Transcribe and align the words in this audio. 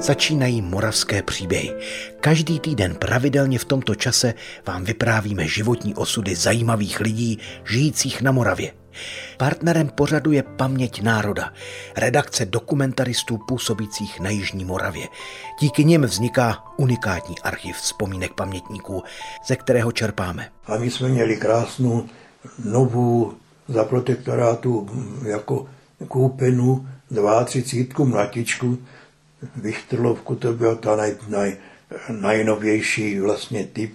Začínají 0.00 0.62
moravské 0.62 1.22
příběhy. 1.22 1.74
Každý 2.20 2.60
týden 2.60 2.94
pravidelně 2.94 3.58
v 3.58 3.64
tomto 3.64 3.94
čase 3.94 4.34
vám 4.66 4.84
vyprávíme 4.84 5.48
životní 5.48 5.94
osudy 5.94 6.34
zajímavých 6.34 7.00
lidí 7.00 7.38
žijících 7.64 8.22
na 8.22 8.32
Moravě. 8.32 8.72
Partnerem 9.36 9.88
pořadu 9.88 10.32
je 10.32 10.42
Paměť 10.42 11.02
národa, 11.02 11.52
redakce 11.96 12.46
dokumentaristů 12.46 13.38
působících 13.48 14.20
na 14.20 14.30
Jižní 14.30 14.64
Moravě. 14.64 15.06
Díky 15.60 15.84
nim 15.84 16.02
vzniká 16.02 16.64
unikátní 16.76 17.38
archiv 17.38 17.76
vzpomínek 17.76 18.34
pamětníků, 18.34 19.02
ze 19.46 19.56
kterého 19.56 19.92
čerpáme. 19.92 20.48
A 20.66 20.76
my 20.76 20.90
jsme 20.90 21.08
měli 21.08 21.36
krásnou 21.36 22.06
novou 22.64 23.32
za 23.68 23.84
protektorátu 23.84 24.88
jako 25.26 25.66
koupenu 26.08 26.88
32 27.44 28.04
mlatičku, 28.04 28.78
Vichtrlovku, 29.56 30.34
to 30.34 30.52
byla 30.52 30.74
ta 30.74 30.96
naj, 30.96 31.16
naj, 31.28 31.56
najnovější 32.10 33.20
vlastně 33.20 33.66
typ, 33.66 33.94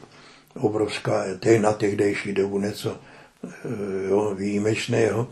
obrovská, 0.56 1.24
to 1.40 1.50
je 1.50 1.60
na 1.60 1.74
tehdejší 1.74 2.34
dobu 2.34 2.60
něco 2.60 2.98
eh, 3.44 4.10
jo, 4.10 4.36
výjimečného. 4.36 5.28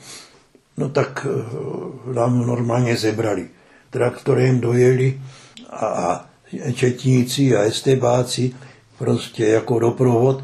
No 0.77 0.89
tak 0.89 1.27
eh, 1.29 2.13
nám 2.13 2.47
normálně 2.47 2.97
zebrali. 2.97 3.47
Traktorem 3.89 4.59
dojeli 4.59 5.21
a, 5.69 5.85
a 5.85 6.25
četníci 6.73 7.55
a 7.55 7.61
estebáci 7.61 8.55
prostě 8.97 9.45
jako 9.45 9.79
doprovod. 9.79 10.43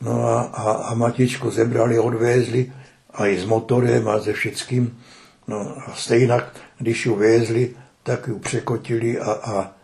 No 0.00 0.24
a, 0.24 0.40
a, 0.40 0.72
a 0.72 0.94
matičku 0.94 1.50
zebrali, 1.50 1.98
odvézli 1.98 2.72
a 3.10 3.26
i 3.26 3.38
s 3.38 3.44
motorem 3.44 4.08
a 4.08 4.20
se 4.20 4.32
všeckým. 4.32 4.98
No 5.48 5.76
a 5.86 5.94
stejně, 5.94 6.40
když 6.78 7.06
ji 7.06 7.12
vezli, 7.12 7.74
tak 8.06 8.28
ji 8.28 8.34
překotili 8.34 9.20
a, 9.20 9.32
a 9.32 9.74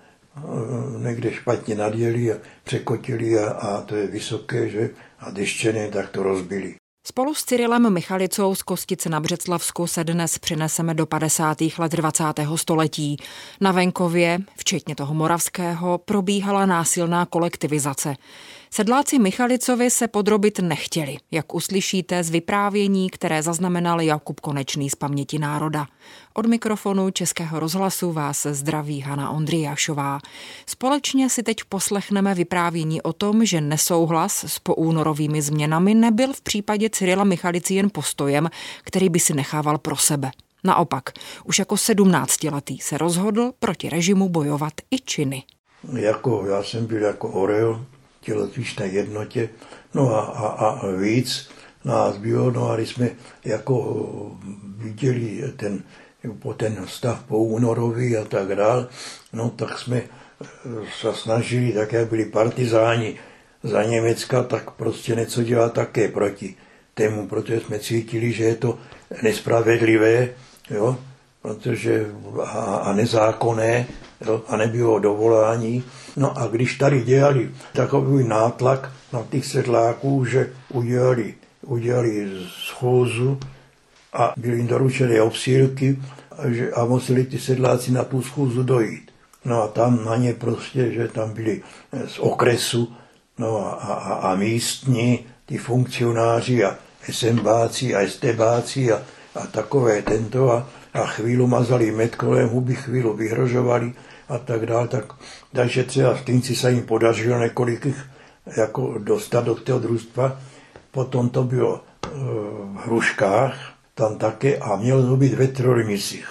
někde 0.98 1.32
špatně 1.32 1.74
nadjeli 1.74 2.32
a 2.32 2.36
překotili 2.64 3.38
a, 3.38 3.50
a 3.50 3.80
to 3.82 3.96
je 3.96 4.06
vysoké, 4.06 4.68
že? 4.68 4.90
A 5.18 5.30
deštěné, 5.30 5.88
tak 5.88 6.10
to 6.10 6.22
rozbili. 6.22 6.74
Spolu 7.06 7.34
s 7.34 7.44
Cyrilem 7.44 7.92
Michalicou 7.92 8.54
z 8.54 8.62
Kostice 8.62 9.08
na 9.08 9.20
Břeclavsku 9.20 9.86
se 9.86 10.04
dnes 10.04 10.38
přineseme 10.38 10.94
do 10.94 11.06
50. 11.06 11.58
let 11.78 11.92
20. 11.92 12.24
století. 12.56 13.16
Na 13.60 13.72
venkově, 13.72 14.38
včetně 14.56 14.94
toho 14.94 15.14
moravského, 15.14 15.98
probíhala 15.98 16.66
násilná 16.66 17.26
kolektivizace. 17.26 18.14
Sedláci 18.74 19.18
Michalicovi 19.18 19.90
se 19.90 20.08
podrobit 20.08 20.58
nechtěli, 20.58 21.16
jak 21.30 21.54
uslyšíte 21.54 22.24
z 22.24 22.30
vyprávění, 22.30 23.10
které 23.10 23.42
zaznamenal 23.42 24.00
Jakub 24.00 24.40
Konečný 24.40 24.90
z 24.90 24.94
paměti 24.94 25.38
národa. 25.38 25.86
Od 26.34 26.46
mikrofonu 26.46 27.10
Českého 27.10 27.60
rozhlasu 27.60 28.12
vás 28.12 28.46
zdraví 28.50 29.00
Hana 29.00 29.30
Ondrijašová. 29.30 30.18
Společně 30.66 31.30
si 31.30 31.42
teď 31.42 31.56
poslechneme 31.68 32.34
vyprávění 32.34 33.02
o 33.02 33.12
tom, 33.12 33.44
že 33.44 33.60
nesouhlas 33.60 34.44
s 34.44 34.58
poúnorovými 34.58 35.42
změnami 35.42 35.94
nebyl 35.94 36.32
v 36.32 36.40
případě 36.40 36.90
Cyrila 36.90 37.24
Michalici 37.24 37.74
jen 37.74 37.90
postojem, 37.90 38.50
který 38.84 39.08
by 39.08 39.20
si 39.20 39.34
nechával 39.34 39.78
pro 39.78 39.96
sebe. 39.96 40.30
Naopak, 40.64 41.10
už 41.44 41.58
jako 41.58 41.76
sedmnáctiletý 41.76 42.78
se 42.78 42.98
rozhodl 42.98 43.52
proti 43.58 43.88
režimu 43.88 44.28
bojovat 44.28 44.72
i 44.90 44.98
činy. 44.98 45.42
Jako, 45.92 46.44
já 46.46 46.62
jsem 46.62 46.86
byl 46.86 47.02
jako 47.02 47.28
Orel, 47.28 47.86
tělocvičné 48.22 48.86
jednotě, 48.86 49.48
no 49.94 50.14
a, 50.14 50.20
a, 50.20 50.46
a 50.46 50.86
víc 50.86 51.50
nás 51.84 52.16
bylo, 52.16 52.50
no 52.50 52.70
a 52.70 52.76
když 52.76 52.88
jsme 52.88 53.10
jako 53.44 53.76
viděli 54.76 55.42
ten, 55.56 55.82
ten 56.56 56.86
stav 56.86 57.24
po 57.28 57.38
únorový 57.38 58.16
a 58.16 58.24
tak 58.24 58.48
dál, 58.48 58.88
no 59.32 59.50
tak 59.50 59.78
jsme 59.78 60.02
se 61.00 61.14
snažili, 61.14 61.72
tak 61.72 61.92
jak 61.92 62.08
byli 62.08 62.24
partizáni 62.24 63.18
za 63.62 63.82
Německa, 63.82 64.42
tak 64.42 64.70
prostě 64.70 65.14
něco 65.14 65.42
dělat 65.42 65.72
také 65.72 66.08
proti 66.08 66.54
tému, 66.94 67.28
protože 67.28 67.60
jsme 67.60 67.78
cítili, 67.78 68.32
že 68.32 68.44
je 68.44 68.54
to 68.54 68.78
nespravedlivé, 69.22 70.28
jo, 70.70 70.98
protože 71.42 72.06
a, 72.44 72.48
a 72.76 72.92
nezákonné, 72.92 73.86
jo, 74.26 74.42
a 74.48 74.56
nebylo 74.56 74.98
dovolání. 74.98 75.84
No 76.16 76.38
a 76.38 76.46
když 76.46 76.78
tady 76.78 77.02
dělali 77.02 77.50
takový 77.72 78.28
nátlak 78.28 78.92
na 79.12 79.22
těch 79.30 79.46
sedláků, 79.46 80.24
že 80.24 80.52
udělali, 80.72 81.34
udělali 81.66 82.28
schůzu 82.66 83.38
a 84.12 84.32
byly 84.36 84.56
jim 84.56 84.66
doručené 84.66 85.22
obsílky 85.22 85.98
a, 86.38 86.48
že, 86.48 86.72
a 86.72 86.84
museli 86.84 87.24
ty 87.24 87.38
sedláci 87.38 87.92
na 87.92 88.04
tu 88.04 88.22
schůzu 88.22 88.62
dojít. 88.62 89.10
No 89.44 89.62
a 89.62 89.68
tam 89.68 90.04
na 90.04 90.16
ně 90.16 90.34
prostě, 90.34 90.92
že 90.92 91.08
tam 91.08 91.30
byli 91.30 91.62
z 92.06 92.18
okresu, 92.18 92.92
no 93.38 93.66
a, 93.66 93.70
a, 93.72 94.14
a 94.32 94.34
místní, 94.34 95.18
ty 95.46 95.58
funkcionáři 95.58 96.64
a 96.64 96.76
SMBáci 97.10 97.94
a 97.94 98.08
STBáci 98.08 98.92
a, 98.92 99.02
a 99.34 99.46
takové 99.46 100.02
tento 100.02 100.52
a, 100.52 100.68
a 100.92 101.06
chvíli 101.06 101.46
mazali 101.46 101.90
med 101.90 102.16
kolem 102.16 102.48
huby, 102.48 102.74
chvíli 102.74 103.08
vyhrožovali 103.16 103.92
a 104.28 104.38
tak 104.38 104.66
dále. 104.66 104.88
Tak, 104.88 105.12
takže 105.52 105.84
třeba 105.84 106.14
v 106.14 106.24
Týnci 106.24 106.56
se 106.56 106.72
jim 106.72 106.82
podařilo 106.82 107.38
několik 107.38 107.86
jako 108.56 108.98
dostat 108.98 109.44
do 109.44 109.54
toho 109.54 109.78
družstva. 109.78 110.40
Potom 110.90 111.28
to 111.28 111.44
bylo 111.44 111.76
e, 111.76 112.08
v 112.08 112.76
Hruškách, 112.84 113.72
tam 113.94 114.18
také, 114.18 114.56
a 114.56 114.76
mělo 114.76 115.06
to 115.06 115.16
být 115.16 115.34
ve 115.34 115.46
Trojmisích. 115.46 116.28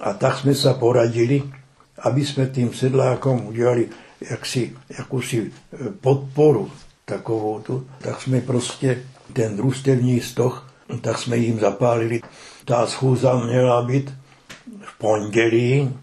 A 0.00 0.12
tak 0.12 0.38
jsme 0.38 0.54
se 0.54 0.74
poradili, 0.74 1.42
aby 1.98 2.26
jsme 2.26 2.46
tím 2.46 2.74
sedlákům 2.74 3.46
udělali 3.46 3.88
jaksi, 4.30 4.76
jakousi 4.98 5.52
e, 5.72 5.90
podporu 6.00 6.70
takovou 7.04 7.60
tu, 7.60 7.86
tak 7.98 8.20
jsme 8.20 8.40
prostě 8.40 9.02
ten 9.32 9.56
družstevní 9.56 10.20
stoch, 10.20 10.67
tak 11.00 11.18
jsme 11.18 11.36
jim 11.36 11.60
zapálili. 11.60 12.20
Ta 12.64 12.86
schůza 12.86 13.44
měla 13.44 13.82
být 13.82 14.14
v 14.82 14.98
pondělí, 14.98 15.96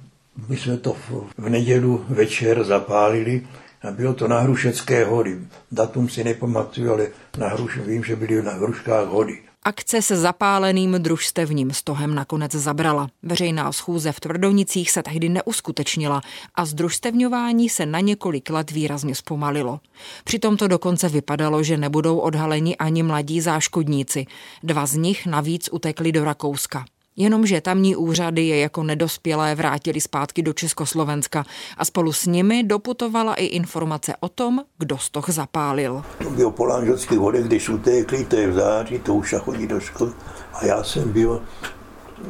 my 0.47 0.57
jsme 0.57 0.77
to 0.77 0.95
v 1.37 1.49
nedělu 1.49 2.05
večer 2.09 2.63
zapálili 2.63 3.47
a 3.81 3.91
bylo 3.91 4.13
to 4.13 4.27
na 4.27 4.39
Hrušecké 4.39 5.05
hory. 5.05 5.37
Datum 5.71 6.09
si 6.09 6.23
nepamatuju, 6.23 6.93
ale 6.93 7.07
na 7.37 7.47
Hruš, 7.47 7.77
vím, 7.77 8.03
že 8.03 8.15
byly 8.15 8.41
na 8.41 8.51
Hruškách 8.51 9.07
hory. 9.07 9.44
Akce 9.67 10.01
se 10.01 10.17
zapáleným 10.17 10.91
družstevním 10.91 11.73
stohem 11.73 12.15
nakonec 12.15 12.51
zabrala. 12.51 13.09
Veřejná 13.23 13.71
schůze 13.71 14.11
v 14.11 14.19
Tvrdonicích 14.19 14.91
se 14.91 15.03
tehdy 15.03 15.29
neuskutečnila 15.29 16.21
a 16.55 16.65
združstevňování 16.65 17.69
se 17.69 17.85
na 17.85 17.99
několik 17.99 18.49
let 18.49 18.71
výrazně 18.71 19.15
zpomalilo. 19.15 19.79
Přitom 20.23 20.57
to 20.57 20.67
dokonce 20.67 21.09
vypadalo, 21.09 21.63
že 21.63 21.77
nebudou 21.77 22.17
odhaleni 22.17 22.77
ani 22.77 23.03
mladí 23.03 23.41
záškodníci. 23.41 24.25
Dva 24.63 24.85
z 24.85 24.95
nich 24.95 25.25
navíc 25.25 25.69
utekli 25.71 26.11
do 26.11 26.23
Rakouska. 26.23 26.85
Jenomže 27.17 27.61
tamní 27.61 27.95
úřady 27.95 28.47
je 28.47 28.57
jako 28.59 28.83
nedospělé 28.83 29.55
vrátili 29.55 30.01
zpátky 30.01 30.41
do 30.41 30.53
Československa 30.53 31.45
a 31.77 31.85
spolu 31.85 32.13
s 32.13 32.25
nimi 32.25 32.63
doputovala 32.63 33.33
i 33.33 33.45
informace 33.45 34.13
o 34.19 34.29
tom, 34.29 34.61
kdo 34.77 34.97
stoch 34.97 35.29
zapálil. 35.29 36.03
To 36.23 36.29
bylo 36.29 36.51
po 36.51 36.65
Lanžovských 36.65 37.19
vodech, 37.19 37.45
když 37.45 37.69
utekli, 37.69 38.25
to 38.25 38.35
je 38.35 38.47
v 38.47 38.53
září, 38.53 38.99
to 38.99 39.15
už 39.15 39.35
chodí 39.39 39.67
do 39.67 39.79
školy. 39.79 40.11
A 40.53 40.65
já 40.65 40.83
jsem 40.83 41.11
byl 41.11 41.41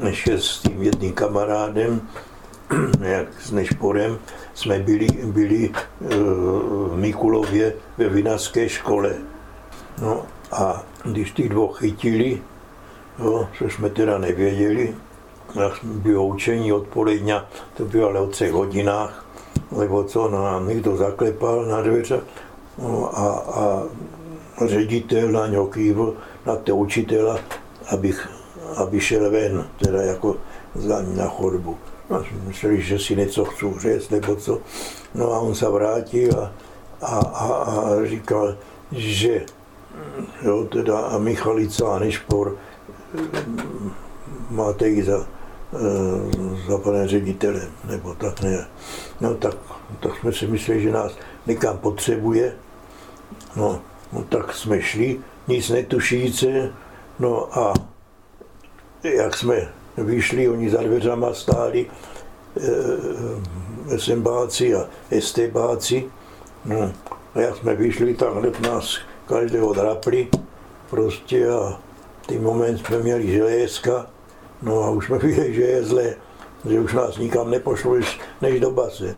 ještě 0.07 0.40
s 0.40 0.57
tím 0.57 0.81
jedným 0.81 1.13
kamarádem, 1.13 2.01
jak 3.01 3.41
s 3.41 3.51
Nešporem, 3.51 4.19
jsme 4.53 4.79
byli, 4.79 5.07
byli 5.25 5.72
eh, 5.74 6.07
v 6.90 6.94
Mikulově 6.95 7.74
ve 7.97 8.09
vinařské 8.09 8.69
škole. 8.69 9.16
No 10.01 10.25
a 10.51 10.84
když 11.03 11.31
ty 11.31 11.50
dvou 11.50 11.68
chytili, 11.68 12.41
jo, 13.20 13.48
což 13.58 13.74
jsme 13.74 13.90
teda 13.90 14.18
nevěděli. 14.18 14.96
Bylo 15.84 16.26
učení 16.26 16.74
odpoledně, 16.74 17.42
to 17.78 17.86
bylo 17.86 18.10
ale 18.10 18.19
o 18.19 18.28
třech 18.28 18.51
hodinách, 18.51 19.25
nebo 19.78 20.04
co, 20.04 20.30
no 20.30 20.45
a 20.45 20.60
někdo 20.60 20.98
zaklepal 20.98 21.66
na 21.66 21.81
dveře 21.81 22.22
no 22.78 23.19
a, 23.19 23.28
a 23.34 23.84
ředitel 24.68 25.31
na 25.31 25.48
něho 25.48 25.68
kývl, 25.68 26.16
na 26.45 26.56
té 26.56 26.74
učitela, 26.74 27.39
abych, 27.89 28.30
aby 28.75 29.00
šel 29.00 29.31
ven, 29.31 29.68
teda 29.78 30.01
jako 30.01 30.36
za 30.75 31.01
na 31.01 31.28
chodbu. 31.28 31.78
No, 32.10 32.24
mysleli, 32.48 32.81
že 32.81 33.00
si 33.00 33.16
něco 33.16 33.45
chci 33.45 33.66
říct, 33.80 34.10
nebo 34.10 34.36
co. 34.36 34.60
No 35.16 35.34
a 35.34 35.39
on 35.39 35.56
se 35.56 35.69
vrátil 35.69 36.39
a, 36.39 36.51
a, 37.01 37.18
a, 37.18 37.45
a 37.45 38.06
říkal, 38.06 38.56
že 38.92 39.45
jo, 40.42 40.66
teda 40.66 41.00
a 41.00 41.18
Michalica 41.18 41.88
a 41.88 42.00
Nešpor 42.00 42.56
máte 44.50 44.88
ji 44.88 45.03
za, 45.03 45.27
eh, 45.73 46.67
za 46.67 46.77
pane 46.77 47.07
ředitele, 47.07 47.62
nebo 47.85 48.15
tak 48.15 48.41
ne. 48.41 48.67
No 49.21 49.35
tak, 49.35 49.56
tak 50.00 50.12
jsme 50.19 50.33
si 50.33 50.47
mysleli, 50.47 50.81
že 50.81 50.91
nás 50.91 51.17
někam 51.47 51.77
potřebuje. 51.77 52.53
No, 53.56 53.81
no 54.13 54.23
tak 54.23 54.53
jsme 54.53 54.81
šli, 54.81 55.19
nic 55.47 55.69
netušíce, 55.69 56.71
no 57.19 57.59
a 57.59 57.73
jak 59.03 59.38
jsme 59.38 59.67
vyšli, 59.97 60.50
oni 60.50 60.69
za 60.69 60.83
dveřama 60.83 61.33
stáli, 61.33 61.85
e, 63.89 64.00
SMBáci 64.00 64.75
a 64.75 64.89
STBáci. 65.19 66.06
No, 66.65 66.91
a 67.35 67.39
jak 67.39 67.57
jsme 67.57 67.75
vyšli, 67.75 68.13
tak 68.13 68.35
hned 68.35 68.62
nás 68.62 68.97
každého 69.27 69.73
drapli 69.73 70.27
prostě 70.89 71.50
a 71.50 71.79
v 72.31 72.42
moment 72.42 72.77
jsme 72.77 73.00
měli 73.00 73.31
želézka, 73.31 74.06
no 74.62 74.83
a 74.83 74.89
už 74.89 75.06
jsme 75.06 75.18
viděli, 75.27 75.54
že 75.54 75.62
je 75.62 75.83
zlé, 75.83 76.16
že 76.69 76.80
už 76.80 76.94
nás 76.94 77.18
nikam 77.18 77.50
nepošlo 77.51 77.95
než 78.42 78.60
do 78.60 78.72
base. 78.72 79.16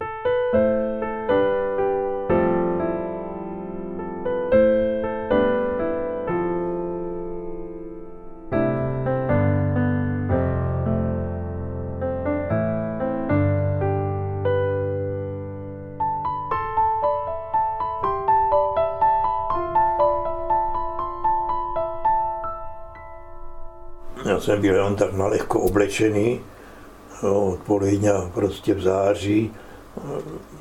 Já 24.38 24.42
jsem 24.42 24.62
byl 24.62 24.74
jenom 24.74 24.96
tak 24.96 25.14
nalehko 25.14 25.60
oblečený, 25.60 26.42
odpoledně 27.22 28.12
prostě 28.34 28.74
v 28.74 28.82
září, 28.82 29.52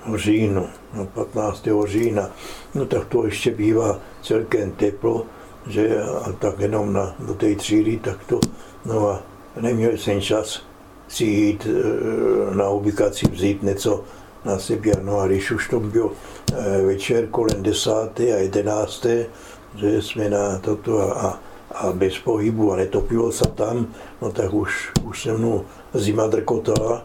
v 0.06 0.16
říjnu, 0.16 0.66
no 0.94 1.06
15. 1.06 1.68
října, 1.86 2.30
no 2.74 2.86
tak 2.86 3.04
to 3.04 3.26
ještě 3.26 3.50
bývá 3.50 3.98
celkem 4.22 4.70
teplo, 4.70 5.26
že 5.66 6.02
a 6.02 6.32
tak 6.32 6.60
jenom 6.60 6.92
na, 6.92 7.14
do 7.18 7.34
té 7.34 7.54
třídy, 7.54 7.96
tak 7.98 8.24
to, 8.24 8.40
no 8.84 9.08
a 9.08 9.22
neměl 9.60 9.92
jsem 9.92 10.20
čas 10.20 10.62
si 11.08 11.24
jít 11.24 11.66
e, 11.66 12.54
na 12.56 12.68
ubikaci, 12.68 13.28
vzít 13.28 13.62
něco 13.62 14.04
na 14.44 14.58
sebe, 14.58 14.90
no 15.02 15.20
a 15.20 15.26
když 15.26 15.50
už 15.50 15.68
to 15.68 15.80
byl 15.80 16.10
e, 16.52 16.82
večer 16.82 17.26
kolem 17.26 17.62
desáté 17.62 18.22
a 18.22 18.36
jedenácté, 18.36 19.26
že 19.74 20.02
jsme 20.02 20.30
na 20.30 20.58
toto 20.58 21.00
a, 21.00 21.12
a 21.12 21.38
a 21.70 21.92
bez 21.92 22.18
pohybu 22.18 22.72
a 22.72 22.76
netopilo 22.76 23.32
se 23.32 23.48
tam, 23.48 23.86
no 24.22 24.32
tak 24.32 24.52
už, 24.52 24.92
už 25.04 25.22
se 25.22 25.32
mnou 25.32 25.64
zima 25.94 26.26
drkotala. 26.26 27.02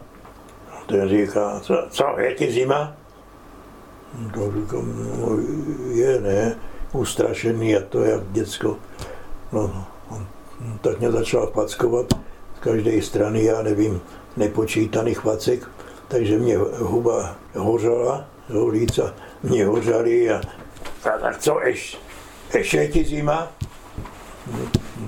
Ten 0.86 1.10
říká, 1.10 1.60
co, 1.60 1.88
co 1.90 2.20
je 2.20 2.34
ti 2.34 2.52
zima? 2.52 2.94
No, 4.36 4.52
říkám, 4.52 4.94
no, 5.20 5.38
je, 5.92 6.22
ne, 6.22 6.56
ustrašený 6.94 7.76
a 7.76 7.82
to 7.90 8.04
jak 8.04 8.22
děcko. 8.32 8.78
No, 9.52 9.86
on 10.10 10.28
tak 10.82 11.00
mě 11.00 11.12
začal 11.12 11.48
packovat 11.48 12.06
z 12.58 12.60
každé 12.60 13.02
strany, 13.02 13.44
já 13.44 13.62
nevím, 13.62 14.02
nepočítaných 14.38 15.18
chvacek, 15.18 15.70
takže 16.08 16.38
mě 16.38 16.58
huba 16.78 17.36
hořela, 17.56 18.26
jo, 18.50 18.68
líca 18.68 19.14
mě 19.44 19.66
hořaly 19.66 20.32
a, 20.32 20.42
tak 21.04 21.38
co, 21.38 21.60
ještě, 21.66 21.98
ještě 22.58 22.78
je 22.78 22.88
ti 22.88 23.04
zima? 23.04 23.52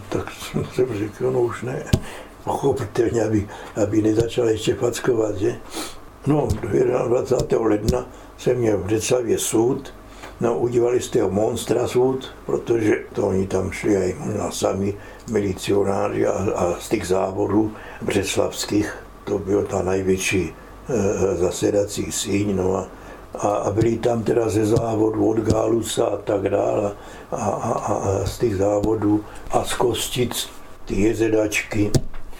Tak 0.09 0.31
jsem 0.75 0.87
řekl, 0.97 1.31
no 1.31 1.41
už 1.41 1.61
ne, 1.61 1.83
pochopitelně, 2.43 3.23
aby, 3.23 3.47
aby 3.83 4.01
nezačal 4.01 4.49
ještě 4.49 4.75
fackovat, 4.75 5.37
že? 5.37 5.55
No, 6.27 6.47
21. 7.07 7.67
ledna 7.67 8.05
jsem 8.37 8.57
měl 8.57 8.77
v 8.77 8.85
Břeclavě 8.85 9.39
soud, 9.39 9.93
no 10.41 10.59
udělali 10.59 11.01
z 11.01 11.09
toho 11.09 11.29
monstra 11.29 11.87
soud, 11.87 12.31
protože 12.45 12.95
to 13.13 13.27
oni 13.27 13.47
tam 13.47 13.71
šli 13.71 13.97
aj 13.97 14.15
na 14.37 14.51
sami 14.51 14.93
milicionáři 15.31 16.27
a, 16.27 16.31
a 16.55 16.79
z 16.79 16.89
těch 16.89 17.07
závodů 17.07 17.71
břeclavských, 18.01 18.95
to 19.23 19.39
byl 19.39 19.63
ta 19.63 19.81
největší 19.81 20.53
e, 20.89 21.35
zasedací 21.35 22.11
síň, 22.11 22.55
no 22.55 22.75
a 22.75 22.87
a, 23.35 23.47
a 23.47 23.71
byli 23.71 23.97
tam 23.97 24.23
teda 24.23 24.49
ze 24.49 24.65
závodu 24.65 25.29
od 25.29 25.37
Galusa 25.37 26.05
a 26.05 26.17
tak 26.17 26.49
dále 26.49 26.91
a, 27.31 27.35
a, 27.35 27.71
a, 27.71 27.93
a 27.93 28.25
z 28.25 28.39
těch 28.39 28.55
závodů 28.55 29.23
a 29.51 29.63
z 29.63 29.73
Kostic 29.73 30.49
ty 30.85 31.01
jezedačky, 31.01 31.91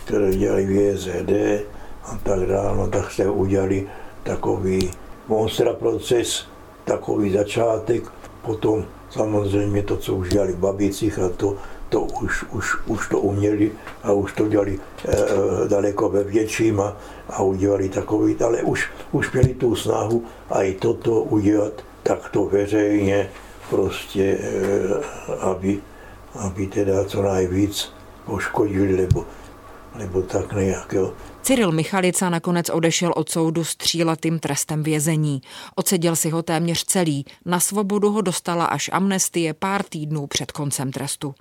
které 0.05 0.35
dělají 0.35 0.65
v 0.65 0.71
JZD 0.71 1.31
a 2.05 2.17
tak 2.23 2.39
dále, 2.39 2.77
no 2.77 2.87
tak 2.87 3.11
se 3.11 3.29
udělali 3.29 3.87
takový 4.23 4.91
monstra 5.27 5.73
proces, 5.73 6.45
takový 6.85 7.33
začátek, 7.33 8.03
potom 8.41 8.85
samozřejmě 9.09 9.83
to, 9.83 9.97
co 9.97 10.15
už 10.15 10.29
dělali 10.29 10.53
v 10.53 10.57
Babicích 10.57 11.19
a 11.19 11.29
to, 11.29 11.55
to 11.93 12.01
už, 12.01 12.43
už, 12.51 12.65
už 12.85 13.01
to 13.07 13.19
uměli 13.19 13.71
a 14.03 14.11
už 14.11 14.33
to 14.33 14.47
dělali 14.47 14.79
e, 15.05 15.67
daleko 15.67 16.09
ve 16.09 16.23
větším 16.23 16.81
a, 16.81 16.97
a 17.29 17.43
udělali 17.43 17.89
takový, 17.89 18.35
ale 18.41 18.61
už, 18.61 18.89
už 19.11 19.31
měli 19.31 19.53
tu 19.53 19.75
snahu 19.75 20.25
a 20.49 20.63
i 20.63 20.73
toto 20.73 21.21
udělat 21.21 21.73
takto 22.03 22.45
veřejně, 22.45 23.29
prostě, 23.69 24.23
e, 24.23 24.57
aby, 25.39 25.81
aby 26.35 26.67
teda 26.67 27.05
co 27.05 27.21
nejvíc 27.21 27.93
poškodili 28.25 28.97
nebo, 28.97 29.25
nebo 29.95 30.21
tak 30.21 30.53
nějak. 30.53 30.93
Jo. 30.93 31.13
Cyril 31.43 31.71
Michalica 31.71 32.29
nakonec 32.29 32.69
odešel 32.69 33.13
od 33.15 33.29
soudu 33.29 33.63
s 33.63 33.75
tříletým 33.75 34.39
trestem 34.39 34.83
vězení. 34.83 35.41
Odseděl 35.75 36.15
si 36.15 36.29
ho 36.29 36.43
téměř 36.43 36.83
celý. 36.85 37.25
Na 37.45 37.59
svobodu 37.59 38.11
ho 38.11 38.21
dostala 38.21 38.65
až 38.65 38.89
amnestie 38.93 39.53
pár 39.53 39.83
týdnů 39.83 40.27
před 40.27 40.51
koncem 40.51 40.91
trestu. 40.91 41.35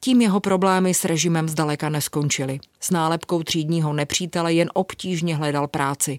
Tím 0.00 0.20
jeho 0.20 0.40
problémy 0.40 0.94
s 0.94 1.04
režimem 1.04 1.48
zdaleka 1.48 1.88
neskončily. 1.88 2.58
S 2.80 2.90
nálepkou 2.90 3.42
třídního 3.42 3.92
nepřítele 3.92 4.54
jen 4.54 4.70
obtížně 4.74 5.36
hledal 5.36 5.68
práci. 5.68 6.18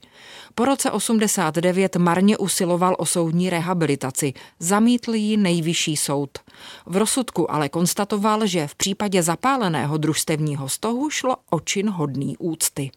Po 0.55 0.65
roce 0.65 0.91
89 0.91 1.95
marně 1.95 2.37
usiloval 2.37 2.95
o 2.99 3.05
soudní 3.05 3.49
rehabilitaci. 3.49 4.33
Zamítl 4.59 5.15
ji 5.15 5.37
nejvyšší 5.37 5.97
soud. 5.97 6.29
V 6.85 6.97
rozsudku 6.97 7.51
ale 7.51 7.69
konstatoval, 7.69 8.47
že 8.47 8.67
v 8.67 8.75
případě 8.75 9.23
zapáleného 9.23 9.97
družstevního 9.97 10.69
stohu 10.69 11.09
šlo 11.09 11.35
o 11.49 11.59
čin 11.59 11.89
hodný 11.89 12.37
úcty. 12.37 12.91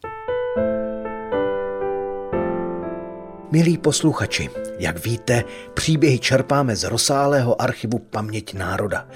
Milí 3.53 3.77
posluchači, 3.77 4.49
jak 4.79 5.05
víte, 5.05 5.43
příběhy 5.73 6.19
čerpáme 6.19 6.75
z 6.75 6.83
rozsáhlého 6.83 7.61
archivu 7.61 7.99
Paměť 7.99 8.53
národa. 8.53 9.07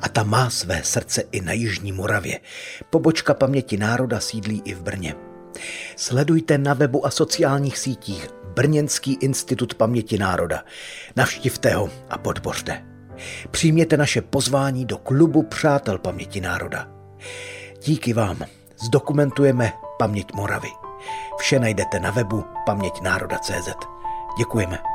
A 0.00 0.08
ta 0.08 0.22
má 0.22 0.50
své 0.50 0.80
srdce 0.84 1.22
i 1.32 1.40
na 1.40 1.52
Jižní 1.52 1.92
Moravě. 1.92 2.40
Pobočka 2.90 3.34
Paměti 3.34 3.76
národa 3.76 4.20
sídlí 4.20 4.62
i 4.64 4.74
v 4.74 4.82
Brně. 4.82 5.14
Sledujte 5.96 6.58
na 6.58 6.74
webu 6.74 7.06
a 7.06 7.10
sociálních 7.10 7.78
sítích 7.78 8.28
Brněnský 8.54 9.18
institut 9.20 9.74
paměti 9.74 10.18
národa. 10.18 10.64
Navštivte 11.16 11.74
ho 11.74 11.90
a 12.10 12.18
podpořte. 12.18 12.84
Přijměte 13.50 13.96
naše 13.96 14.22
pozvání 14.22 14.84
do 14.84 14.98
klubu 14.98 15.42
Přátel 15.42 15.98
paměti 15.98 16.40
národa. 16.40 16.88
Díky 17.82 18.12
vám 18.12 18.38
zdokumentujeme 18.84 19.72
paměť 19.98 20.32
Moravy. 20.34 20.81
Vše 21.36 21.58
najdete 21.58 22.00
na 22.00 22.10
webu 22.10 22.44
paměťnároda.cz. 22.66 23.68
Děkujeme. 24.38 24.91